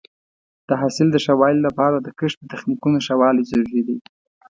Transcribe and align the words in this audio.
د 0.67 0.69
حاصل 0.81 1.07
د 1.11 1.17
ښه 1.23 1.33
والي 1.39 1.61
لپاره 1.67 1.97
د 1.99 2.07
کښت 2.19 2.37
د 2.41 2.45
تخنیکونو 2.53 2.97
ښه 3.05 3.15
والی 3.21 3.43
ضروري 3.51 3.81
دی. 3.87 3.97